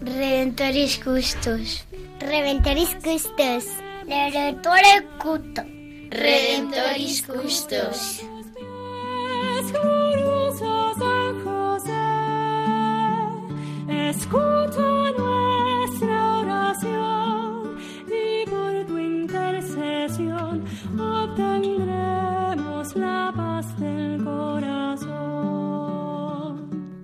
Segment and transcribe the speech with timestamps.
[0.00, 1.84] Redentoris Custos.
[2.20, 3.64] Redentoris Custos.
[4.06, 5.62] Redentore Cuto.
[6.10, 8.22] Redentoris Custos.
[13.88, 14.91] Escucha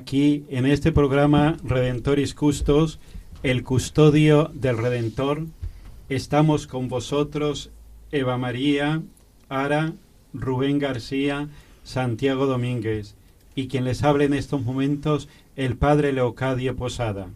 [0.00, 2.98] Aquí en este programa Redentoris Custos,
[3.42, 5.44] el custodio del Redentor,
[6.08, 7.70] estamos con vosotros
[8.10, 9.02] Eva María,
[9.50, 9.92] Ara,
[10.32, 11.50] Rubén García,
[11.84, 13.14] Santiago Domínguez
[13.54, 17.28] y quien les habla en estos momentos el Padre Leocadio Posada.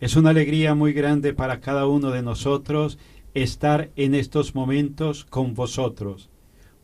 [0.00, 2.98] Es una alegría muy grande para cada uno de nosotros
[3.34, 6.30] estar en estos momentos con vosotros.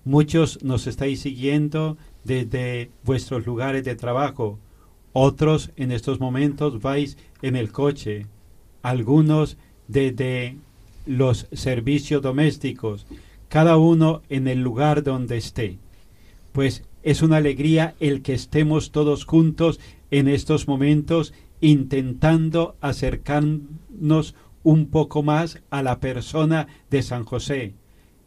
[0.04, 4.60] Muchos nos estáis siguiendo desde vuestros lugares de trabajo,
[5.18, 8.26] otros en estos momentos vais en el coche,
[8.82, 9.56] algunos
[9.88, 10.58] desde
[11.06, 13.06] los servicios domésticos,
[13.48, 15.78] cada uno en el lugar donde esté.
[16.52, 21.32] Pues es una alegría el que estemos todos juntos en estos momentos
[21.62, 24.34] intentando acercarnos
[24.64, 27.72] un poco más a la persona de San José.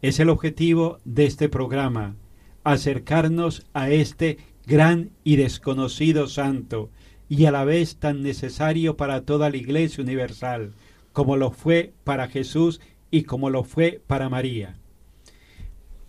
[0.02, 2.16] Es el objetivo de este programa,
[2.64, 6.91] acercarnos a este gran y desconocido santo,
[7.28, 10.74] y a la vez tan necesario para toda la Iglesia universal,
[11.12, 14.78] como lo fue para Jesús y como lo fue para María.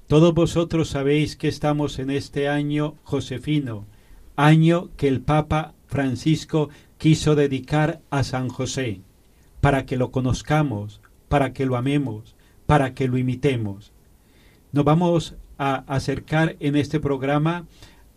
[0.08, 3.86] Todos vosotros sabéis que estamos en este año josefino,
[4.36, 9.00] año que el Papa Francisco quiso dedicar a San José,
[9.62, 13.92] para que lo conozcamos, para que lo amemos, para que lo imitemos.
[14.72, 17.66] Nos vamos a acercar en este programa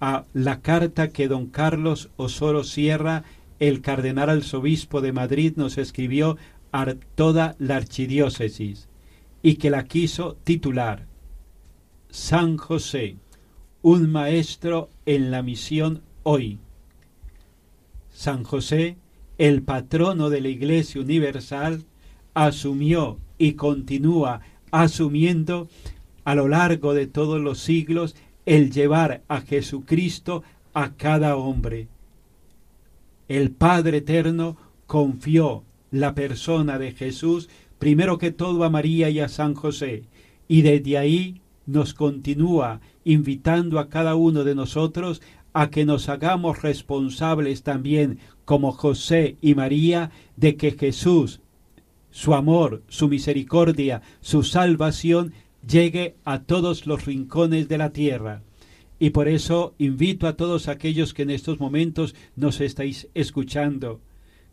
[0.06, 3.24] a la carta que don Carlos Osoro Sierra,
[3.60, 6.36] el cardenal arzobispo de Madrid, nos escribió
[6.74, 8.90] a toda la archidiócesis
[9.42, 11.08] y que la quiso titular
[12.10, 13.16] San José,
[13.82, 16.60] un maestro en la misión hoy.
[18.10, 18.98] San José,
[19.38, 21.86] el patrono de la Iglesia Universal,
[22.34, 25.70] asumió y continúa asumiendo
[26.26, 30.44] a lo largo de todos los siglos el llevar a Jesucristo
[30.74, 31.88] a cada hombre.
[33.28, 37.50] El Padre Eterno confió la persona de Jesús
[37.80, 40.04] primero que todo a María y a San José,
[40.48, 45.22] y desde ahí nos continúa invitando a cada uno de nosotros
[45.54, 51.42] a que nos hagamos responsables también como José y María de que Jesús,
[52.10, 55.34] su amor, su misericordia, su salvación
[55.68, 58.42] llegue a todos los rincones de la tierra.
[59.00, 64.00] Y por eso invito a todos aquellos que en estos momentos nos estáis escuchando,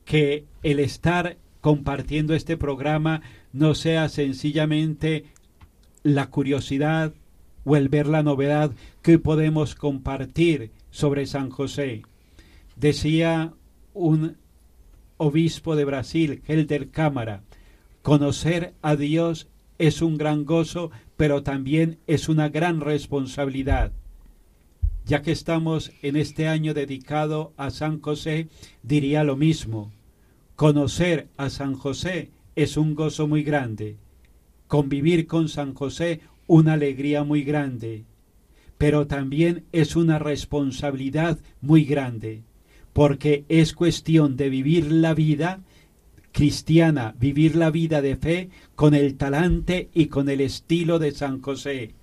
[0.04, 5.26] que el estar compartiendo este programa no sea sencillamente
[6.02, 7.12] la curiosidad
[7.64, 12.02] o el ver la novedad que podemos compartir sobre San José.
[12.76, 13.52] Decía
[13.92, 14.36] un
[15.18, 17.42] obispo de Brasil, Helder Cámara,
[18.02, 19.48] conocer a Dios
[19.80, 23.92] es un gran gozo, pero también es una gran responsabilidad.
[25.06, 28.48] Ya que estamos en este año dedicado a San José,
[28.82, 29.90] diría lo mismo.
[30.54, 33.96] Conocer a San José es un gozo muy grande.
[34.68, 38.04] Convivir con San José una alegría muy grande.
[38.80, 42.44] pero también es una responsabilidad muy grande,
[42.94, 45.60] porque es cuestión de vivir la vida
[46.32, 51.40] cristiana, vivir la vida de fe con el talante y con el estilo de San
[51.40, 51.94] José,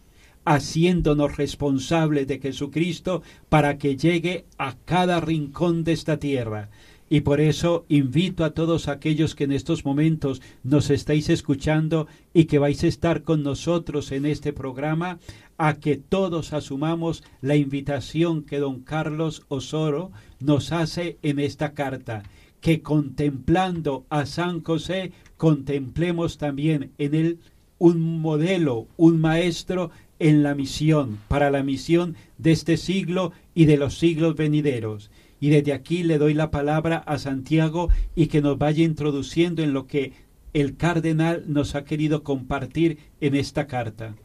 [0.45, 6.69] haciéndonos responsables de Jesucristo para que llegue a cada rincón de esta tierra.
[7.09, 12.45] Y por eso invito a todos aquellos que en estos momentos nos estáis escuchando y
[12.45, 15.19] que vais a estar con nosotros en este programa,
[15.57, 22.23] a que todos asumamos la invitación que don Carlos Osoro nos hace en esta carta
[22.61, 27.39] que contemplando a San José, contemplemos también en él
[27.79, 33.77] un modelo, un maestro en la misión, para la misión de este siglo y de
[33.77, 35.11] los siglos venideros.
[35.39, 39.73] Y desde aquí le doy la palabra a Santiago y que nos vaya introduciendo en
[39.73, 40.13] lo que
[40.53, 44.15] el cardenal nos ha querido compartir en esta carta.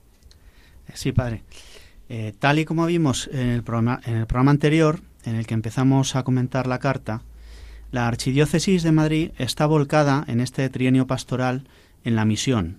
[0.94, 1.43] Sí, padre.
[2.08, 5.55] Eh, tal y como vimos en el, programa, en el programa anterior, en el que
[5.55, 7.23] empezamos a comentar la carta,
[7.93, 11.65] la Archidiócesis de Madrid está volcada en este trienio pastoral
[12.05, 12.79] en la misión.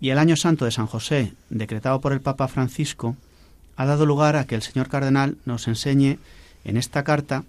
[0.00, 3.16] Y el Año Santo de San José, decretado por el Papa Francisco,
[3.76, 6.18] ha dado lugar a que el señor cardenal nos enseñe
[6.64, 7.44] en esta carta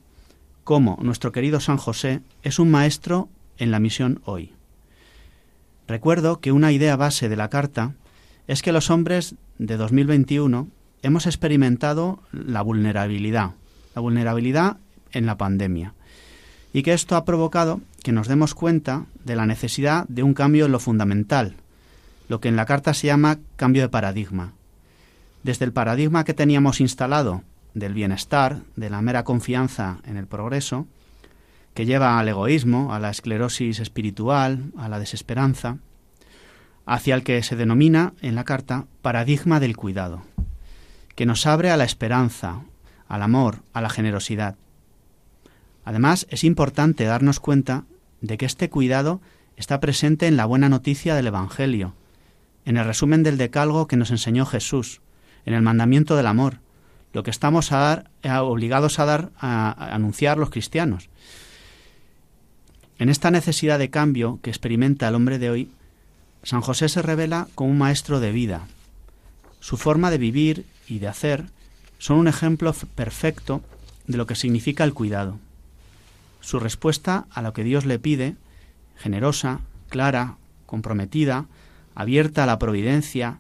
[0.65, 4.51] cómo nuestro querido San José es un maestro en la misión hoy.
[5.87, 7.93] Recuerdo que una idea base de la carta
[8.47, 10.67] es que los hombres de 2021
[11.03, 13.51] hemos experimentado la vulnerabilidad,
[13.95, 14.77] la vulnerabilidad
[15.13, 15.94] en la pandemia
[16.75, 20.65] y que esto ha provocado que nos demos cuenta de la necesidad de un cambio
[20.65, 21.55] en lo fundamental,
[22.27, 24.51] lo que en la carta se llama cambio de paradigma.
[25.41, 27.43] Desde el paradigma que teníamos instalado
[27.75, 30.85] del bienestar, de la mera confianza en el progreso,
[31.73, 35.77] que lleva al egoísmo, a la esclerosis espiritual, a la desesperanza,
[36.85, 40.23] hacia el que se denomina en la carta paradigma del cuidado,
[41.15, 42.63] que nos abre a la esperanza,
[43.07, 44.57] al amor, a la generosidad.
[45.85, 47.85] Además, es importante darnos cuenta
[48.19, 49.21] de que este cuidado
[49.55, 51.93] está presente en la buena noticia del Evangelio,
[52.65, 55.01] en el resumen del decalgo que nos enseñó Jesús,
[55.45, 56.59] en el mandamiento del amor,
[57.13, 61.07] lo que estamos a eh, obligados a dar a, a anunciar los cristianos.
[62.97, 65.69] En esta necesidad de cambio que experimenta el hombre de hoy,
[66.41, 68.67] San José se revela como un maestro de vida.
[69.59, 71.45] Su forma de vivir y de hacer
[71.99, 73.61] son un ejemplo perfecto
[74.07, 75.39] de lo que significa el cuidado
[76.45, 78.35] su respuesta a lo que Dios le pide,
[78.97, 80.37] generosa, clara,
[80.67, 81.47] comprometida,
[81.95, 83.39] abierta a la providencia,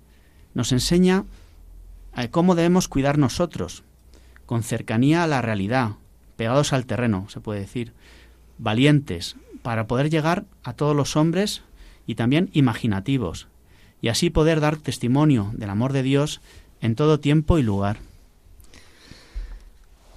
[0.55, 1.23] nos enseña
[2.17, 3.83] eh, cómo debemos cuidar nosotros,
[4.47, 5.91] con cercanía a la realidad,
[6.35, 7.93] pegados al terreno, se puede decir,
[8.57, 11.61] valientes, para poder llegar a todos los hombres
[12.07, 13.47] y también imaginativos,
[14.01, 16.41] y así poder dar testimonio del amor de Dios
[16.81, 17.97] en todo tiempo y lugar.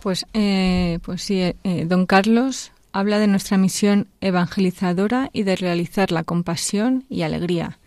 [0.01, 6.11] Pues, eh, pues sí, eh, don Carlos habla de nuestra misión evangelizadora y de realizar
[6.13, 7.79] la compasión y alegría.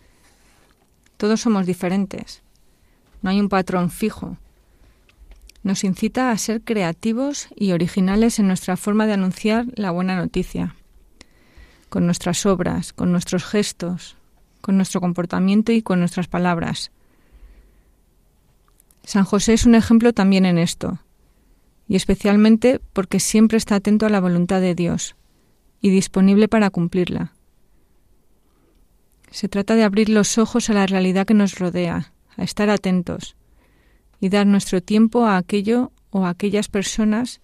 [1.16, 2.42] Todos somos diferentes.
[3.20, 4.36] No hay un patrón fijo.
[5.62, 10.74] Nos incita a ser creativos y originales en nuestra forma de anunciar la buena noticia,
[11.88, 14.16] con nuestras obras, con nuestros gestos,
[14.60, 16.90] con nuestro comportamiento y con nuestras palabras.
[19.04, 20.98] San José es un ejemplo también en esto
[21.92, 25.14] y especialmente porque siempre está atento a la voluntad de Dios
[25.82, 27.34] y disponible para cumplirla.
[29.30, 33.36] Se trata de abrir los ojos a la realidad que nos rodea, a estar atentos
[34.20, 37.42] y dar nuestro tiempo a aquello o a aquellas personas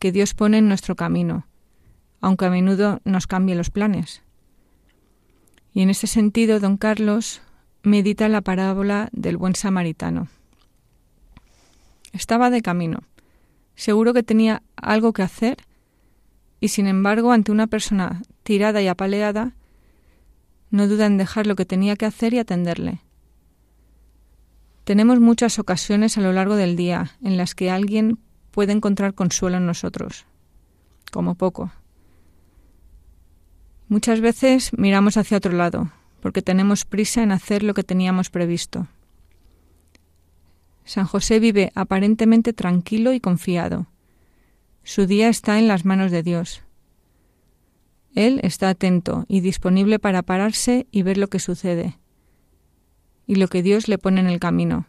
[0.00, 1.46] que Dios pone en nuestro camino,
[2.20, 4.24] aunque a menudo nos cambie los planes.
[5.72, 7.40] Y en este sentido, don Carlos
[7.84, 10.26] medita la parábola del buen samaritano.
[12.12, 13.04] Estaba de camino
[13.76, 15.58] Seguro que tenía algo que hacer
[16.60, 19.54] y sin embargo ante una persona tirada y apaleada,
[20.70, 23.00] no duda en dejar lo que tenía que hacer y atenderle.
[24.84, 28.18] Tenemos muchas ocasiones a lo largo del día en las que alguien
[28.50, 30.26] puede encontrar consuelo en nosotros,
[31.12, 31.72] como poco.
[33.88, 38.88] Muchas veces miramos hacia otro lado, porque tenemos prisa en hacer lo que teníamos previsto.
[40.86, 43.88] San José vive aparentemente tranquilo y confiado.
[44.84, 46.62] Su día está en las manos de Dios.
[48.14, 51.98] Él está atento y disponible para pararse y ver lo que sucede
[53.26, 54.86] y lo que Dios le pone en el camino.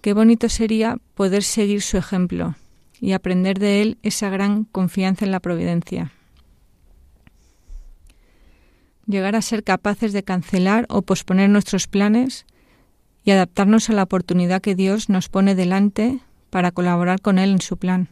[0.00, 2.56] Qué bonito sería poder seguir su ejemplo
[3.00, 6.10] y aprender de él esa gran confianza en la providencia.
[9.06, 12.46] Llegar a ser capaces de cancelar o posponer nuestros planes
[13.24, 17.60] y adaptarnos a la oportunidad que Dios nos pone delante para colaborar con Él en
[17.60, 18.08] su plan.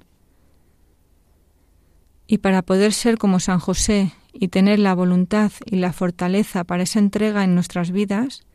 [2.26, 6.84] Y para poder ser como San José y tener la voluntad y la fortaleza para
[6.84, 8.46] esa entrega en nuestras vidas,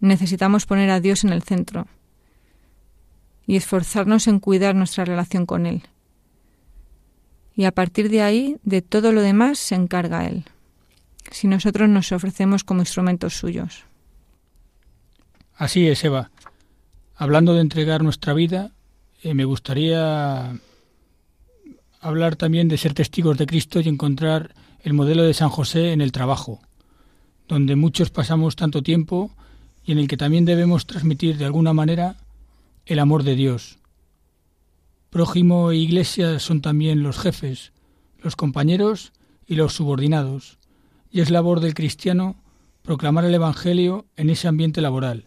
[0.00, 1.86] necesitamos poner a Dios en el centro
[3.46, 5.82] y esforzarnos en cuidar nuestra relación con Él.
[7.54, 10.44] Y a partir de ahí, de todo lo demás se encarga Él,
[11.30, 13.87] si nosotros nos ofrecemos como instrumentos suyos.
[15.58, 16.30] Así es, Eva.
[17.16, 18.70] Hablando de entregar nuestra vida,
[19.24, 20.56] eh, me gustaría
[22.00, 26.00] hablar también de ser testigos de Cristo y encontrar el modelo de San José en
[26.00, 26.60] el trabajo,
[27.48, 29.32] donde muchos pasamos tanto tiempo
[29.84, 32.14] y en el que también debemos transmitir de alguna manera
[32.86, 33.78] el amor de Dios.
[35.10, 37.72] Prójimo e iglesia son también los jefes,
[38.22, 39.12] los compañeros
[39.48, 40.58] y los subordinados,
[41.10, 42.36] y es labor del cristiano
[42.82, 45.24] proclamar el Evangelio en ese ambiente laboral,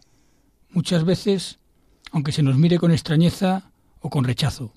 [0.71, 1.59] muchas veces
[2.11, 4.73] aunque se nos mire con extrañeza o con rechazo.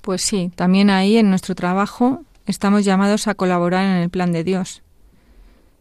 [0.00, 4.44] Pues sí, también ahí en nuestro trabajo estamos llamados a colaborar en el plan de
[4.44, 4.82] Dios,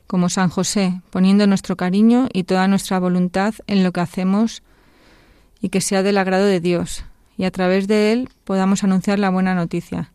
[0.08, 4.62] como San José, poniendo nuestro cariño y toda nuestra voluntad en lo que hacemos
[5.60, 7.04] y que sea del agrado de Dios,
[7.38, 10.12] y a través de él podamos anunciar la buena noticia.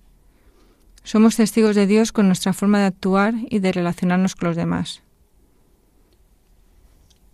[1.03, 5.03] Somos testigos de Dios con nuestra forma de actuar y de relacionarnos con los demás.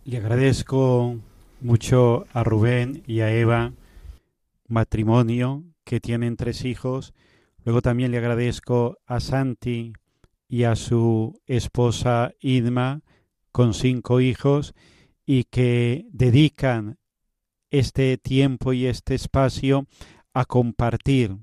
[0.05, 1.17] Le agradezco
[1.62, 3.73] mucho a Rubén y a Eva
[4.69, 7.14] matrimonio que tienen tres hijos.
[7.64, 9.92] Luego también le agradezco a Santi
[10.49, 13.02] y a su esposa Idma
[13.52, 14.75] con cinco hijos
[15.25, 16.99] y que dedican
[17.71, 19.87] este tiempo y este espacio
[20.35, 21.37] a compartir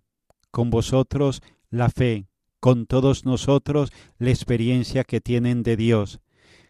[0.52, 2.28] con vosotros la fe,
[2.60, 6.20] con todos nosotros la experiencia que tienen de Dios.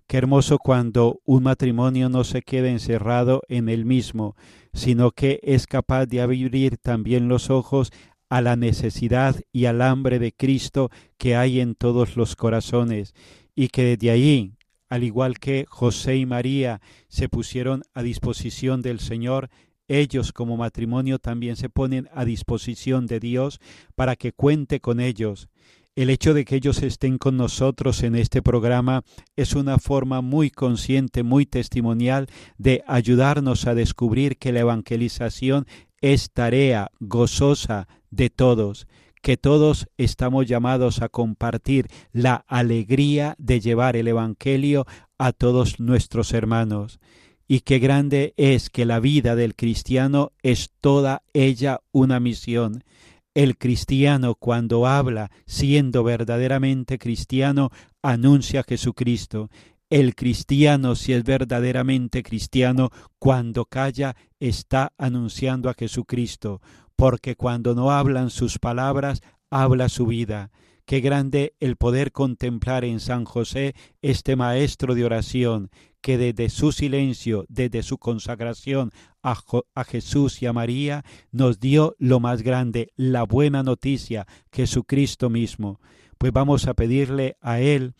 [0.09, 4.35] Qué hermoso cuando un matrimonio no se queda encerrado en el mismo,
[4.73, 7.91] sino que es capaz de abrir también los ojos
[8.27, 10.89] a la necesidad y al hambre de Cristo
[11.19, 13.13] que hay en todos los corazones,
[13.53, 14.55] y que desde allí,
[14.89, 19.51] al igual que José y María se pusieron a disposición del Señor,
[19.87, 23.59] ellos como matrimonio también se ponen a disposición de Dios
[23.93, 25.49] para que cuente con ellos
[25.95, 29.03] el hecho de que ellos estén con nosotros en este programa
[29.35, 32.27] es una forma muy consciente, muy testimonial
[32.57, 35.65] de ayudarnos a descubrir que la evangelización
[36.01, 38.87] es tarea gozosa de todos,
[39.21, 44.85] que todos estamos llamados a compartir la alegría de llevar el Evangelio
[45.17, 46.99] a todos nuestros hermanos.
[47.47, 52.83] Y qué grande es que la vida del cristiano es toda ella una misión
[53.33, 57.69] el cristiano cuando habla, siendo verdaderamente cristiano,
[58.01, 59.49] anuncia a Jesucristo.
[59.89, 66.61] El cristiano, si es verdaderamente cristiano, cuando calla, está anunciando a Jesucristo,
[66.95, 70.51] porque cuando no hablan sus palabras, habla su vida.
[70.89, 75.69] Qué grande el poder contemplar en San José este maestro de oración,
[76.01, 78.89] que desde su silencio, desde su consagración
[79.21, 79.37] a,
[79.75, 85.79] a, Jesús y a María, nos dio lo más grande, la buena noticia, Jesucristo mismo.
[86.17, 87.93] Pues vamos a pedirle a Él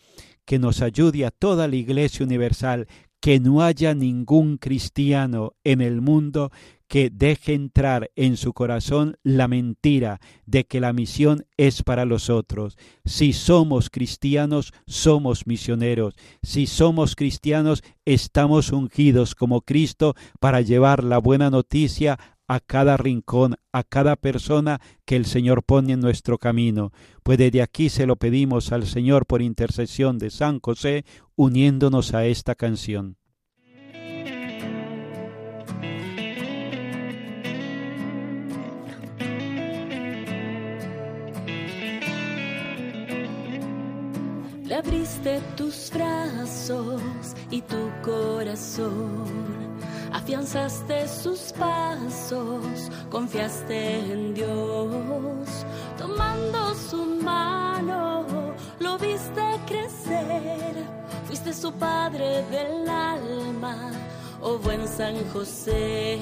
[0.44, 2.88] que nos ayude a toda la Iglesia Universal,
[3.20, 6.50] que no haya ningún cristiano en el mundo
[6.88, 12.30] que deje entrar en su corazón la mentira de que la misión es para los
[12.30, 12.76] otros.
[13.04, 16.14] Si somos cristianos, somos misioneros.
[16.42, 22.18] Si somos cristianos, estamos ungidos como Cristo para llevar la buena noticia
[22.50, 26.90] a cada rincón, a cada persona que el Señor pone en nuestro camino.
[27.22, 31.04] Pues desde aquí se lo pedimos al Señor por intercesión de San José,
[31.36, 33.16] uniéndonos a esta canción.
[44.66, 47.00] Le abriste tus brazos
[47.52, 49.59] y tu corazón,
[50.12, 55.48] afianzaste sus pasos, confiaste en Dios,
[55.98, 58.26] tomando su mano,
[58.78, 60.84] lo viste crecer,
[61.26, 63.92] fuiste su padre del alma.
[64.42, 66.18] Oh buen San José,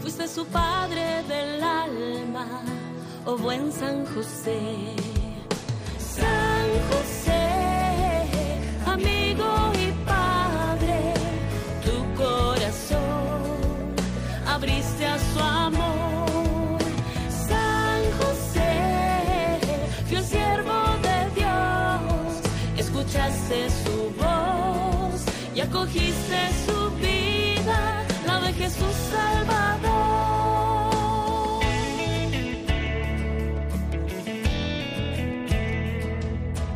[0.00, 2.46] fuiste su padre del alma,
[3.26, 5.19] oh buen San José.
[23.20, 25.24] escuchaste su voz
[25.54, 29.60] y acogiste su vida, la de Jesús Salvador.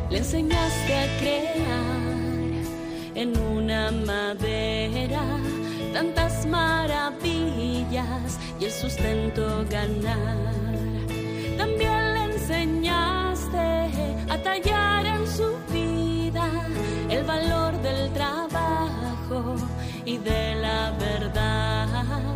[0.09, 1.55] Le enseñaste a crear
[3.15, 5.23] en una madera
[5.93, 10.37] tantas maravillas y el sustento ganar.
[11.57, 13.57] También le enseñaste
[14.29, 15.64] a tallar en su
[17.25, 19.55] valor del trabajo
[20.05, 22.34] y de la verdad,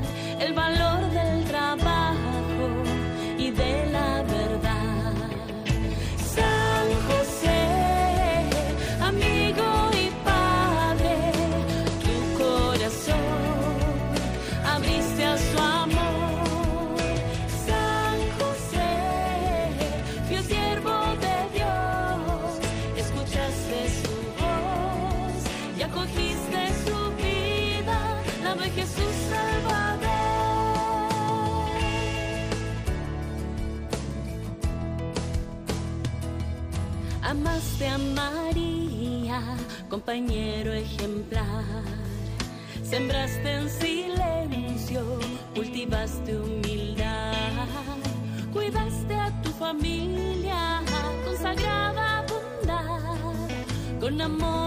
[54.19, 54.58] con amor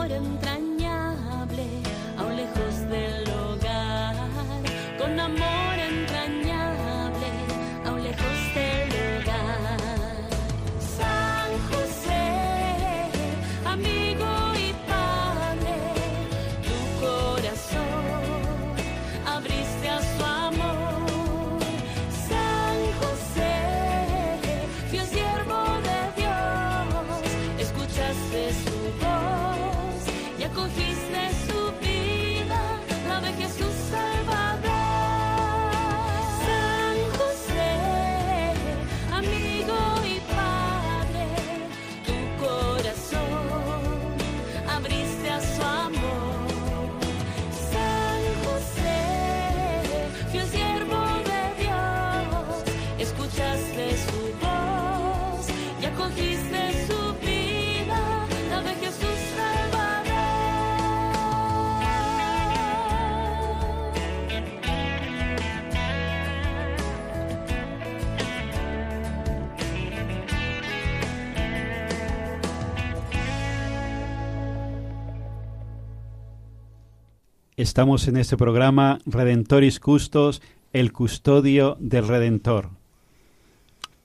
[77.59, 80.41] Estamos en este programa Redentoris Custos,
[80.73, 82.71] el custodio del Redentor.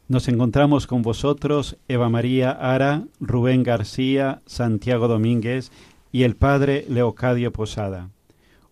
[0.10, 5.72] Nos encontramos con vosotros Eva María Ara, Rubén García, Santiago Domínguez
[6.12, 8.10] y el Padre Leocadio Posada.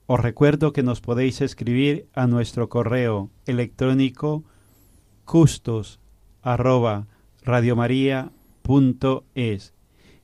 [0.08, 4.44] Os recuerdo que nos podéis escribir a nuestro correo electrónico
[5.24, 6.02] custos
[6.42, 7.08] arroba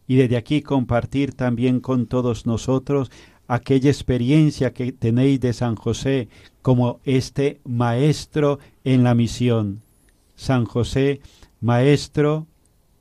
[0.07, 3.11] y desde aquí compartir también con todos nosotros
[3.51, 6.29] aquella experiencia que tenéis de San José
[6.61, 9.81] como este maestro en la misión.
[10.35, 11.19] San José,
[11.59, 12.47] maestro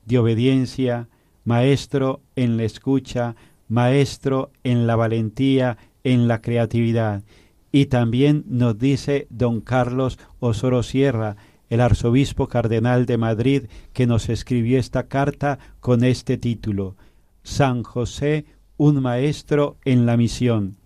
[0.05, 1.07] de obediencia,
[1.45, 3.37] maestro en la escucha,
[3.69, 7.23] maestro en la valentía, en la creatividad.
[7.71, 11.37] Y también nos dice don Carlos Osoro Sierra,
[11.69, 16.97] el arzobispo cardenal de Madrid, que nos escribió esta carta con este título,
[17.41, 18.43] San José,
[18.77, 20.77] un maestro en la misión.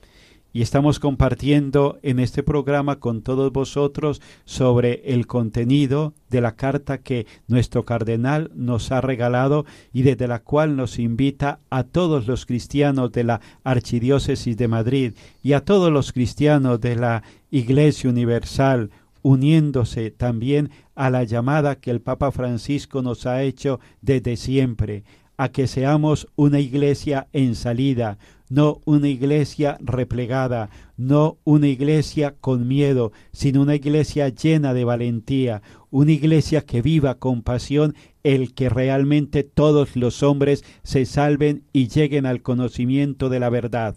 [0.56, 7.00] Y estamos compartiendo en este programa con todos vosotros sobre el contenido de la carta
[7.00, 12.46] que nuestro cardenal nos ha regalado y desde la cual nos invita a todos los
[12.46, 18.92] cristianos de la Archidiócesis de Madrid y a todos los cristianos de la Iglesia Universal
[19.24, 25.04] uniéndose también a la llamada que el Papa Francisco nos ha hecho desde siempre,
[25.38, 28.18] a que seamos una iglesia en salida,
[28.50, 35.62] no una iglesia replegada, no una iglesia con miedo, sino una iglesia llena de valentía,
[35.90, 41.88] una iglesia que viva con pasión el que realmente todos los hombres se salven y
[41.88, 43.96] lleguen al conocimiento de la verdad.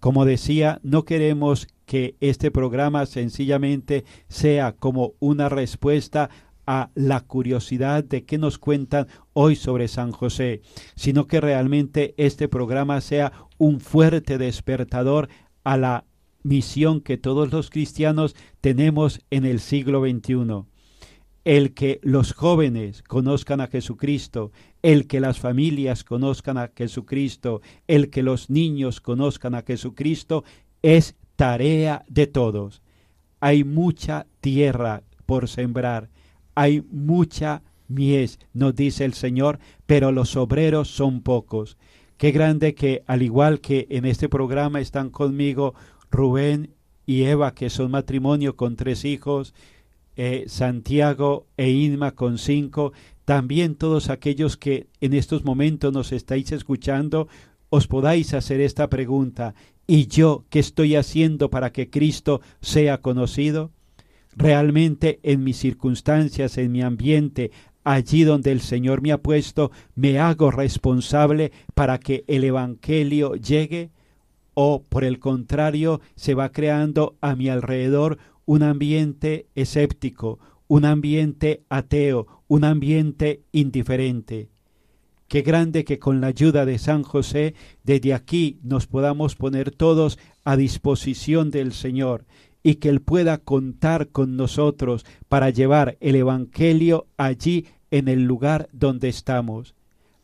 [0.00, 6.28] Como decía, no queremos que este programa sencillamente sea como una respuesta
[6.66, 10.62] a la curiosidad de qué nos cuentan hoy sobre San José,
[10.96, 15.28] sino que realmente este programa sea un fuerte despertador
[15.64, 16.04] a la
[16.42, 20.64] misión que todos los cristianos tenemos en el siglo XXI.
[21.44, 24.50] El que los jóvenes conozcan a Jesucristo,
[24.82, 30.44] el que las familias conozcan a Jesucristo, el que los niños conozcan a Jesucristo,
[30.82, 32.82] es tarea de todos.
[33.40, 36.10] Hay mucha tierra por sembrar,
[36.56, 41.76] hay mucha mies, nos dice el Señor, pero los obreros son pocos.
[42.16, 45.74] Qué grande que, al igual que en este programa están conmigo
[46.10, 46.70] Rubén
[47.04, 49.54] y Eva, que son matrimonio con tres hijos,
[50.16, 52.92] eh, Santiago e Inma con cinco,
[53.26, 57.28] también todos aquellos que en estos momentos nos estáis escuchando,
[57.68, 59.54] os podáis hacer esta pregunta,
[59.86, 63.72] ¿y yo qué estoy haciendo para que Cristo sea conocido?
[64.36, 67.50] Realmente en mis circunstancias, en mi ambiente,
[67.84, 73.90] allí donde el Señor me ha puesto, me hago responsable para que el Evangelio llegue?
[74.52, 81.62] ¿O por el contrario se va creando a mi alrededor un ambiente escéptico, un ambiente
[81.70, 84.50] ateo, un ambiente indiferente?
[85.28, 90.18] Qué grande que con la ayuda de San José desde aquí nos podamos poner todos
[90.44, 92.24] a disposición del Señor
[92.66, 98.68] y que Él pueda contar con nosotros para llevar el Evangelio allí en el lugar
[98.72, 99.76] donde estamos.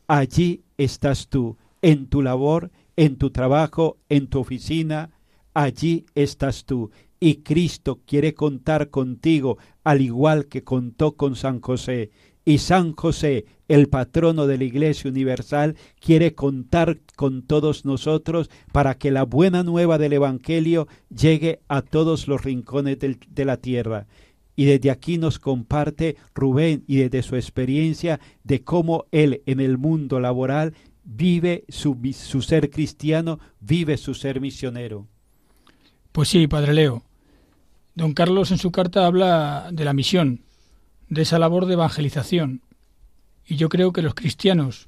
[0.07, 5.11] Allí estás tú, en tu labor, en tu trabajo, en tu oficina,
[5.53, 6.91] allí estás tú.
[7.17, 12.11] Y Cristo quiere contar contigo al igual que contó con San José.
[12.45, 18.95] Y San José, el patrono de la Iglesia Universal, quiere contar con todos nosotros para
[18.95, 24.07] que la buena nueva del Evangelio llegue a todos los rincones de la tierra.
[24.55, 29.77] Y desde aquí nos comparte Rubén y desde su experiencia de cómo él en el
[29.77, 35.07] mundo laboral vive su, su ser cristiano, vive su ser misionero.
[36.11, 37.03] Pues sí, Padre Leo.
[37.95, 40.41] Don Carlos en su carta habla de la misión,
[41.09, 42.61] de esa labor de evangelización.
[43.45, 44.87] Y yo creo que los cristianos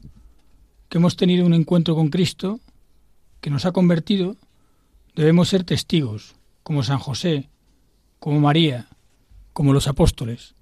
[0.89, 2.60] que hemos tenido un encuentro con Cristo,
[3.41, 4.36] que nos ha convertido,
[5.15, 7.49] debemos ser testigos, como San José,
[8.19, 8.88] como María,
[9.54, 10.56] como los apóstoles,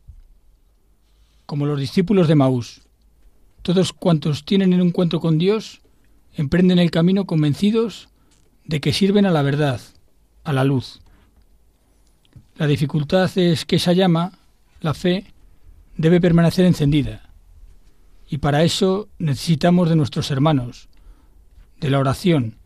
[1.45, 2.81] como los discípulos de Maús.
[3.61, 5.81] Todos cuantos tienen un encuentro con Dios
[6.35, 8.09] emprenden el camino convencidos
[8.65, 9.79] de que sirven a la verdad,
[10.43, 11.01] a la luz.
[12.55, 14.33] La dificultad es que esa llama,
[14.81, 15.32] la fe,
[15.97, 17.29] debe permanecer encendida.
[18.29, 20.89] Y para eso necesitamos de nuestros hermanos,
[21.79, 22.57] de la oración,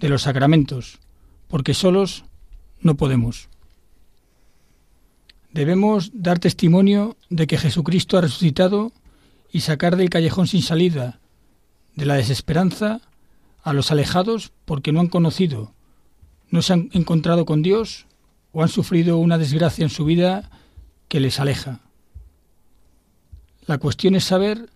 [0.00, 0.98] de los sacramentos,
[1.48, 2.24] porque solos
[2.80, 3.48] no podemos.
[5.52, 8.92] Debemos dar testimonio de que Jesucristo ha resucitado
[9.52, 11.20] y sacar del callejón sin salida,
[11.96, 13.00] de la desesperanza,
[13.62, 15.74] a los alejados porque no han conocido,
[16.50, 18.06] no se han encontrado con Dios
[18.52, 20.50] o han sufrido una desgracia en su vida
[21.08, 21.80] que les aleja.
[23.66, 24.70] La cuestión es saber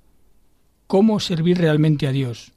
[0.86, 2.52] cómo servir realmente a Dios,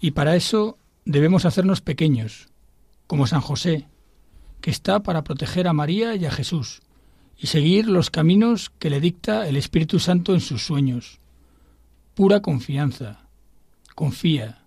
[0.00, 2.48] y para eso debemos hacernos pequeños,
[3.06, 3.86] como San José,
[4.60, 6.82] que está para proteger a María y a Jesús,
[7.36, 11.18] y seguir los caminos que le dicta el Espíritu Santo en sus sueños.
[12.14, 13.26] Pura confianza.
[13.94, 14.64] Confía.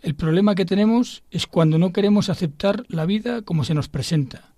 [0.00, 4.54] El problema que tenemos es cuando no queremos aceptar la vida como se nos presenta.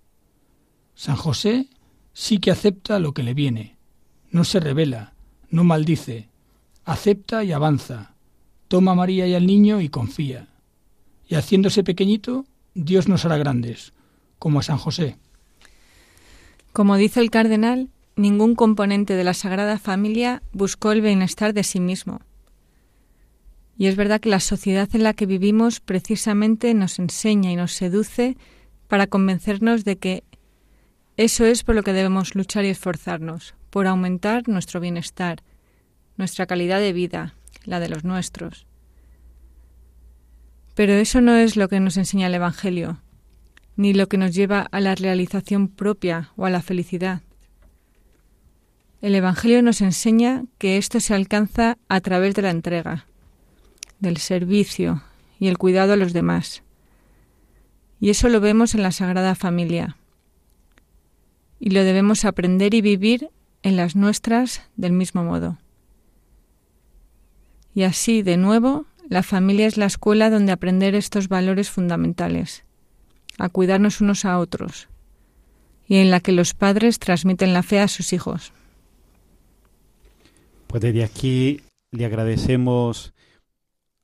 [0.95, 1.69] San José
[2.13, 3.77] sí que acepta lo que le viene.
[4.31, 5.14] No se revela,
[5.55, 6.29] no maldice,
[6.85, 8.15] acepta y avanza.
[8.67, 10.49] Toma a María y al niño y confía.
[11.29, 13.93] Y haciéndose pequeñito, Dios nos hará grandes,
[14.41, 15.17] como a San José.
[16.73, 21.79] Como dice el cardenal, ningún componente de la Sagrada Familia buscó el bienestar de sí
[21.79, 22.21] mismo.
[23.79, 27.73] Y es verdad que la sociedad en la que vivimos precisamente nos enseña y nos
[27.73, 28.37] seduce
[28.89, 30.25] para convencernos de que
[31.17, 35.43] eso es por lo que debemos luchar y esforzarnos, por aumentar nuestro bienestar,
[36.17, 37.35] nuestra calidad de vida,
[37.65, 38.69] la de los nuestros.
[40.77, 43.01] Pero eso no es lo que nos enseña el Evangelio
[43.75, 47.23] ni lo que nos lleva a la realización propia o a la felicidad.
[49.03, 53.07] El Evangelio nos enseña que esto se alcanza a través de la entrega,
[53.99, 55.03] del servicio
[55.41, 56.63] y el cuidado a los demás.
[57.99, 59.97] Y eso lo vemos en la Sagrada Familia.
[61.59, 63.31] Y lo debemos aprender y vivir
[63.65, 65.59] en las nuestras del mismo modo.
[67.75, 72.65] Y así, de nuevo, la familia es la escuela donde aprender estos valores fundamentales
[73.39, 74.89] a cuidarnos unos a otros
[75.89, 78.53] y en la que los padres transmiten la fe a sus hijos.
[80.69, 83.13] Pues desde aquí le agradecemos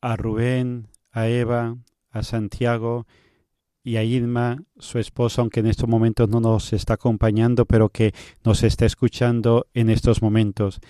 [0.00, 1.76] a Rubén, a Eva,
[2.10, 3.06] a Santiago
[3.82, 8.12] y a Irma, su esposa, aunque en estos momentos no nos está acompañando, pero que
[8.44, 10.80] nos está escuchando en estos momentos.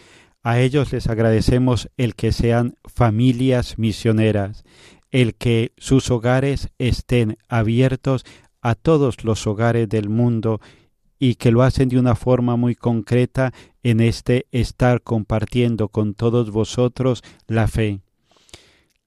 [0.43, 4.65] A ellos les agradecemos el que sean familias misioneras,
[5.11, 8.25] el que sus hogares estén abiertos
[8.63, 10.61] a todos los hogares del mundo
[11.19, 16.51] y que lo hacen de una forma muy concreta en este estar compartiendo con todos
[16.51, 18.01] vosotros la fe.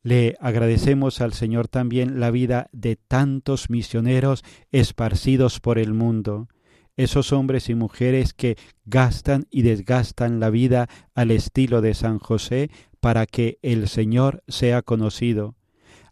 [0.03, 6.49] Le agradecemos al Señor también la vida de tantos misioneros esparcidos por el mundo,
[6.97, 12.69] esos hombres y mujeres que gastan y desgastan la vida al estilo de San José
[12.99, 15.55] para que el Señor sea conocido.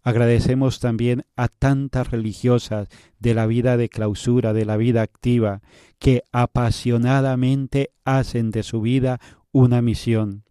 [0.03, 2.87] Agradecemos también a tantas religiosas
[3.19, 5.61] de la vida de clausura, de la vida activa,
[5.99, 9.19] que apasionadamente hacen de su vida
[9.51, 10.45] una misión,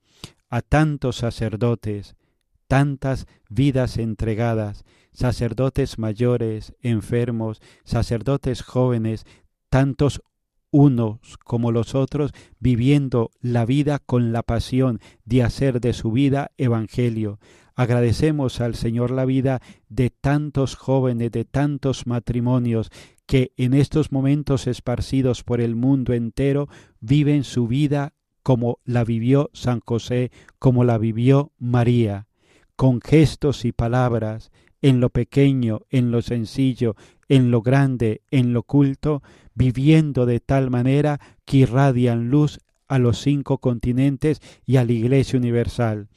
[0.51, 2.15] a tantos sacerdotes,
[2.71, 9.27] tantas vidas entregadas, sacerdotes mayores, enfermos, sacerdotes jóvenes,
[9.71, 10.23] tantos
[10.71, 12.31] unos como los otros,
[12.61, 17.41] viviendo la vida con la pasión de hacer de su vida evangelio.
[17.75, 22.91] Agradecemos al Señor la vida de tantos jóvenes, de tantos matrimonios
[23.27, 26.69] que en estos momentos esparcidos por el mundo entero
[27.01, 30.31] viven su vida como la vivió San José,
[30.61, 32.29] como la vivió María,
[32.81, 36.97] con gestos y palabras, en lo pequeño, en lo sencillo,
[37.29, 39.23] en lo grande, en lo oculto,
[39.55, 45.39] viviendo de tal manera que irradian luz a los cinco continentes y a la Iglesia
[45.39, 46.09] Universal.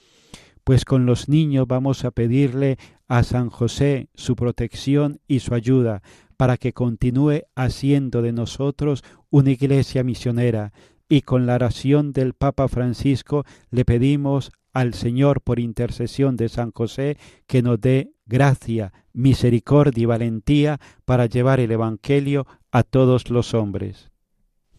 [0.64, 2.78] Pues con los niños vamos a pedirle
[3.10, 6.02] a San José su protección y su ayuda
[6.38, 10.72] para que continúe haciendo de nosotros una iglesia misionera.
[11.10, 16.72] Y con la oración del Papa Francisco le pedimos al Señor por intercesión de San
[16.72, 23.54] José que nos dé gracia, misericordia y valentía para llevar el Evangelio a todos los
[23.54, 24.10] hombres.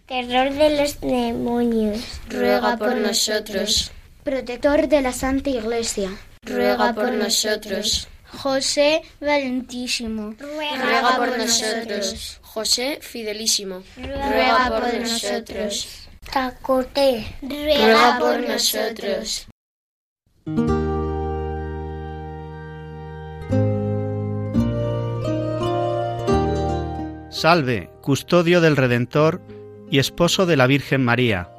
[0.06, 2.20] Terror de los demonios.
[2.28, 3.90] Ruega por nosotros.
[4.22, 6.10] Protector de la Santa Iglesia.
[6.42, 8.08] Ruega por nosotros.
[8.26, 10.34] José Valentísimo.
[10.38, 12.40] Ruega por nosotros.
[12.42, 13.82] José Fidelísimo.
[13.96, 16.08] Ruega por nosotros.
[16.30, 17.26] Tacote.
[17.42, 19.46] Ruega por nosotros.
[27.30, 29.40] Salve, custodio del Redentor
[29.90, 31.50] y esposo de la Virgen María.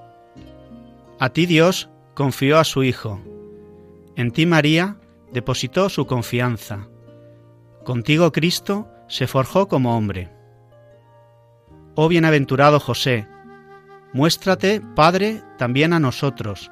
[1.20, 3.20] A ti Dios confió a su Hijo.
[4.16, 4.98] En ti María
[5.32, 6.88] depositó su confianza.
[7.84, 10.32] Contigo Cristo se forjó como hombre.
[11.96, 13.28] Oh bienaventurado José,
[14.14, 16.70] muéstrate, Padre, también a nosotros,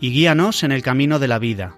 [0.00, 1.76] y guíanos en el camino de la vida.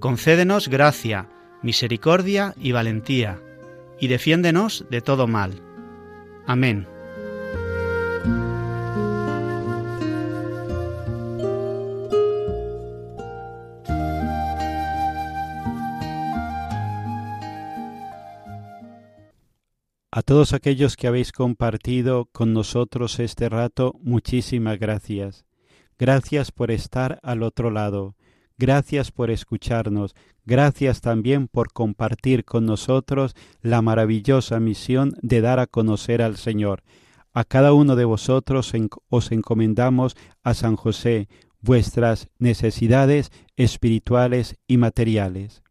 [0.00, 1.28] Concédenos gracia,
[1.62, 3.40] misericordia y valentía
[4.00, 5.60] y defiéndenos de todo mal.
[6.46, 6.86] Amén.
[20.10, 25.47] A todos aquellos que habéis compartido con nosotros este rato, muchísimas gracias.
[25.98, 28.14] Gracias por estar al otro lado.
[28.56, 30.14] Gracias por escucharnos.
[30.44, 36.82] Gracias también por compartir con nosotros la maravillosa misión de dar a conocer al Señor.
[37.32, 38.72] A cada uno de vosotros
[39.08, 41.28] os encomendamos a San José
[41.60, 45.62] vuestras necesidades espirituales y materiales.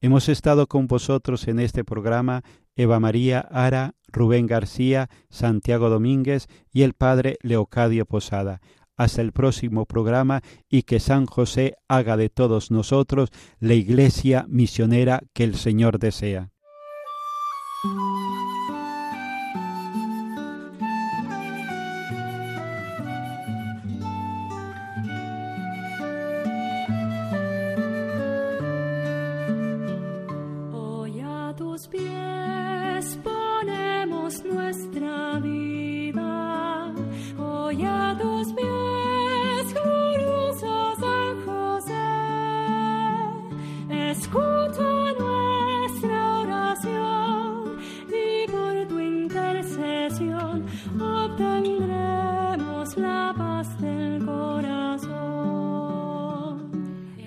[0.00, 2.42] Hemos estado con vosotros en este programa
[2.76, 8.60] Eva María Ara, Rubén García, Santiago Domínguez y el Padre Leocadio Posada
[8.96, 13.30] hasta el próximo programa y que San José haga de todos nosotros
[13.60, 16.50] la iglesia misionera que el Señor desea.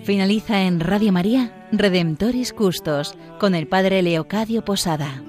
[0.07, 5.21] Finaliza en Radio María Redemptoris Custos con el Padre Leocadio Posada.